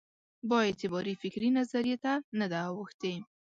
بااعتبارې 0.49 1.13
فکري 1.21 1.49
نظریې 1.59 1.97
ته 2.03 2.13
نه 2.39 2.45
ده 2.51 2.59
اوښتې. 2.71 3.13